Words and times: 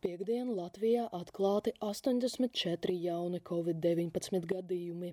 Latvijā 0.00 1.10
atklāti 1.12 1.74
84 1.84 2.94
jauni 2.96 3.38
covid-19 3.44 4.46
gadījumi, 4.48 5.10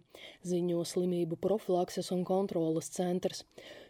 ziņo 0.47 0.85
slimību 0.87 1.35
profilakses 1.35 2.09
un 2.15 2.23
kontrolas 2.23 2.87
centrs. 2.95 3.43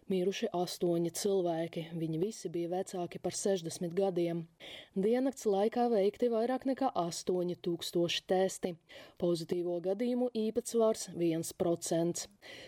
Miruši 0.10 0.48
astoņi 0.58 1.12
cilvēki, 1.14 1.84
viņi 1.94 2.18
visi 2.18 2.50
bija 2.50 2.72
vecāki 2.72 3.20
par 3.22 3.36
60 3.38 3.94
gadiem. 3.94 4.48
Diennakts 4.96 5.46
laikā 5.46 5.86
veikti 5.92 6.32
vairāk 6.34 6.66
nekā 6.66 6.90
8000 6.96 8.26
testi. 8.26 8.74
Pozitīvo 9.22 9.78
gadījumu 9.86 10.32
īpatsvars 10.34 11.12
1%. 11.14 12.26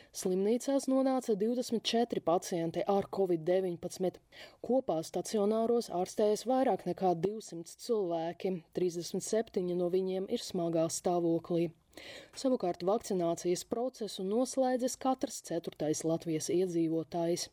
Slimnīcās 0.09 0.87
nonāca 0.89 1.35
24 1.37 2.21
pacienti 2.25 2.81
ar 2.89 3.05
covid-19. 3.13 4.15
Kopā 4.65 4.95
stacionāros 5.05 5.91
ārstējas 5.93 6.47
vairāk 6.49 6.87
nekā 6.87 7.11
200 7.25 7.75
cilvēki, 7.85 8.55
37 8.79 9.77
no 9.77 9.91
viņiem 9.93 10.25
ir 10.33 10.41
smagā 10.41 10.87
stāvoklī. 10.89 11.69
Savukārt 12.41 12.81
vakcinācijas 12.89 13.67
procesu 13.69 14.25
noslēdzis 14.25 14.97
katrs 14.97 15.43
ceturtais 15.45 16.01
Latvijas 16.07 16.49
iedzīvotājs. 16.57 17.49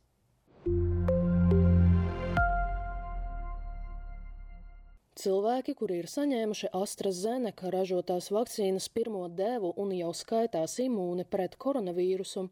Cilvēki, 5.27 5.73
kuri 5.75 5.97
ir 5.99 6.07
saņēmuši 6.07 6.69
AstraZeneca 6.79 7.71
ražotās 7.75 8.29
vakcīnas 8.31 8.85
pirmo 8.95 9.25
devu 9.27 9.73
un 9.83 9.89
jau 9.97 10.13
skaitās 10.15 10.77
imūni 10.85 11.25
pret 11.27 11.57
koronavīrusu, 11.65 12.45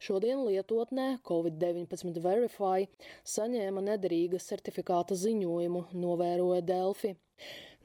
šodien 0.00 0.40
lietotnē 0.46 1.18
Covid-19 1.28 2.22
Verify 2.24 2.86
saņēma 3.34 3.82
nederīga 3.90 4.40
certifikāta 4.40 5.18
ziņojumu, 5.20 5.82
novēroja 5.92 6.62
Delfi. 6.70 7.12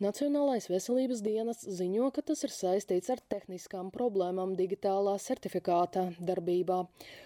Nacionālais 0.07 0.69
veselības 0.71 1.25
dienas 1.25 1.65
ziņo, 1.81 2.07
ka 2.15 2.23
tas 2.31 2.45
ir 2.47 2.53
saistīts 2.55 3.11
ar 3.11 3.19
tehniskām 3.33 3.91
problēmām 3.91 4.55
digitālā 4.55 5.17
certifikāta 5.25 6.05
darbībā, 6.31 6.79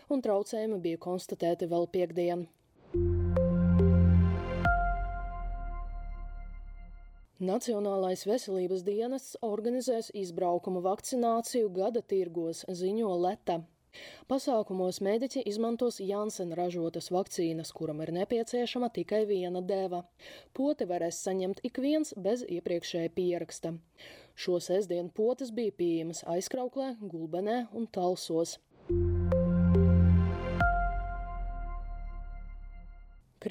un 0.10 0.26
traucējumi 0.26 0.82
bija 0.88 1.04
konstatēti 1.06 1.70
vēl 1.70 1.86
piekdien. 1.94 2.48
Nacionālais 7.42 8.22
veselības 8.30 8.84
dienests 8.86 9.38
organizēs 9.42 10.12
izbraukumu 10.14 10.84
vakcināciju 10.86 11.72
gada 11.74 12.04
tirgos, 12.06 12.60
ziņo 12.70 13.16
Leta. 13.18 13.56
Pasākumos 14.30 15.00
mediķi 15.02 15.42
izmantos 15.50 15.98
Janssen 16.06 16.54
ražotas 16.60 17.10
vakcīnas, 17.10 17.74
kuram 17.74 18.04
ir 18.06 18.12
nepieciešama 18.20 18.92
tikai 18.94 19.24
viena 19.32 19.64
deva. 19.74 20.04
Poti 20.54 20.86
varēs 20.92 21.24
saņemt 21.26 21.66
ik 21.66 21.82
viens 21.82 22.14
bez 22.28 22.46
iepriekšēja 22.46 23.10
pieraksta. 23.18 23.74
Šo 24.38 24.62
sestdienu 24.62 25.10
potes 25.10 25.50
bija 25.50 25.74
pieejamas 25.82 26.22
aizkrauklē, 26.36 26.94
gulbenē 27.02 27.58
un 27.74 27.90
talsos. 27.90 28.60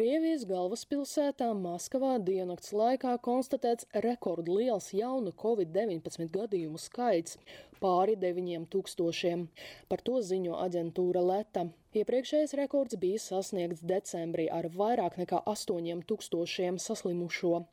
Krievijas 0.00 0.46
galvaspilsētā 0.48 1.50
Maskavā 1.60 2.14
diennakts 2.24 2.70
laikā 2.72 3.10
konstatēts 3.20 3.84
rekordliels 4.00 4.86
jaunu 4.96 5.28
covid-19 5.42 6.30
gadījumu 6.32 6.78
skaits- 6.80 7.34
pāri 7.82 8.14
9000. 8.22 9.42
Par 9.90 10.00
to 10.06 10.22
ziņo 10.28 10.56
aģentūra 10.56 11.20
Leta. 11.30 11.66
Iepriekšējais 11.92 12.56
rekords 12.62 12.96
bija 13.02 13.20
sasniegts 13.20 13.82
decembrī 13.90 14.46
ar 14.50 14.70
vairāk 14.78 15.18
nekā 15.20 15.42
8000 15.52 16.78
saslimušo. 16.86 17.66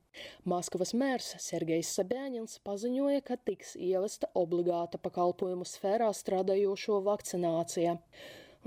Maskavas 0.44 0.92
mērs 1.04 1.30
Sergejs 1.46 1.94
Sabēņins 1.96 2.60
paziņoja, 2.68 3.22
ka 3.24 3.38
tiks 3.38 3.78
ievesta 3.78 4.28
obligāta 4.36 5.00
pakalpojumu 5.00 5.64
sfērā 5.64 6.12
strādājošo 6.12 7.00
vakcinācija. 7.08 7.96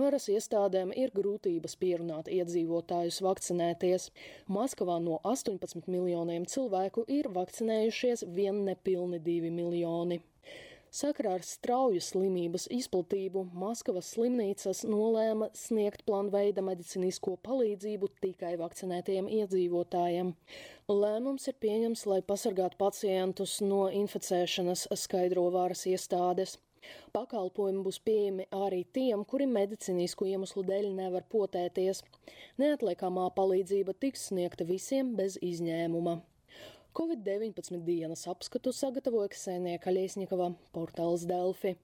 Varas 0.00 0.28
iestādēm 0.33 0.94
ir 0.97 1.11
grūtības 1.16 1.77
pierunāt 1.81 2.31
iedzīvotājus 2.33 3.21
vakcinēties. 3.27 4.09
Maskavā 4.56 4.97
no 5.05 5.19
18 5.28 5.91
miljoniem 5.93 6.47
cilvēku 6.49 7.05
ir 7.19 7.28
vakcinējušies 7.34 8.25
vien 8.37 8.65
nepilni 8.69 9.21
2 9.27 9.50
miljoni. 9.53 10.22
Sakarā 10.91 11.37
ar 11.39 11.44
strauju 11.47 12.00
slimības 12.03 12.65
izplatību 12.75 13.44
Maskavas 13.55 14.09
slimnīcas 14.15 14.81
nolēma 14.91 15.47
sniegt 15.55 16.03
plānveida 16.09 16.65
medicīnisko 16.66 17.37
palīdzību 17.47 18.09
tikai 18.25 18.56
vakcinētiem 18.59 19.28
iedzīvotājiem. 19.37 20.33
Lēmums 20.91 21.47
ir 21.53 21.59
pieņems, 21.62 22.03
lai 22.10 22.19
pasargātu 22.27 22.81
pacientus 22.81 23.60
no 23.62 23.84
inficēšanas, 24.00 24.89
skaidro 25.05 25.47
varas 25.55 25.87
iestādes. 25.93 26.56
Pakalpojumi 27.16 27.82
būs 27.86 27.98
pieejami 28.06 28.46
arī 28.54 28.84
tiem, 28.96 29.24
kuri 29.32 29.46
medicīnisku 29.50 30.28
iemeslu 30.30 30.64
dēļ 30.68 30.88
nevar 30.96 31.26
potēties. 31.34 32.02
Neatliekamā 32.62 33.26
palīdzība 33.36 33.96
tiks 34.04 34.28
sniegta 34.30 34.66
visiem 34.68 35.14
bez 35.18 35.38
izņēmuma. 35.50 36.20
Covid-19 36.96 37.84
dienas 37.86 38.26
apskatu 38.30 38.72
sagatavoja 38.74 39.30
Ksenija 39.34 39.78
Kaļiesņikava, 39.84 40.50
portāls 40.74 41.26
Delfi. 41.30 41.76